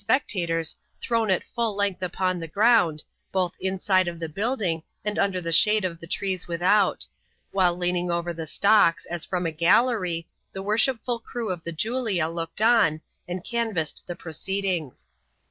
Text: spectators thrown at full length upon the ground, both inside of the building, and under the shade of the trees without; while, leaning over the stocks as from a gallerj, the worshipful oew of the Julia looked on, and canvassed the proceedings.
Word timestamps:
spectators 0.01 0.75
thrown 0.99 1.29
at 1.29 1.43
full 1.43 1.75
length 1.75 2.01
upon 2.01 2.39
the 2.39 2.47
ground, 2.47 3.03
both 3.31 3.55
inside 3.59 4.07
of 4.07 4.19
the 4.19 4.27
building, 4.27 4.81
and 5.05 5.19
under 5.19 5.39
the 5.39 5.51
shade 5.51 5.85
of 5.85 5.99
the 5.99 6.07
trees 6.07 6.47
without; 6.47 7.05
while, 7.51 7.77
leaning 7.77 8.09
over 8.09 8.33
the 8.33 8.47
stocks 8.47 9.05
as 9.11 9.23
from 9.23 9.45
a 9.45 9.51
gallerj, 9.51 10.25
the 10.53 10.63
worshipful 10.63 11.23
oew 11.35 11.49
of 11.53 11.63
the 11.63 11.71
Julia 11.71 12.27
looked 12.29 12.61
on, 12.63 12.99
and 13.27 13.43
canvassed 13.43 14.05
the 14.07 14.15
proceedings. 14.15 15.07